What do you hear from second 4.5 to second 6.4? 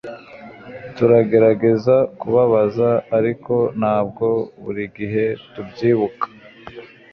buri gihe tubyibuka